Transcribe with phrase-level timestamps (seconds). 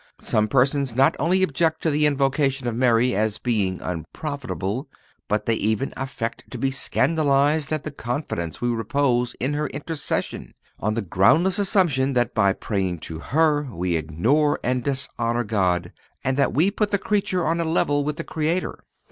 [0.19, 4.89] Some persons not only object to the invocation of Mary as being unprofitable,
[5.27, 10.55] but they even affect to be scandalized at the confidence we repose in her intercession,
[10.79, 15.91] on the groundless assumption that by praying to her we ignore and dishonor God,
[16.23, 18.79] and that we put the creature on a level with the Creator.